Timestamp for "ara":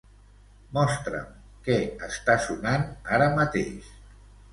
3.19-3.29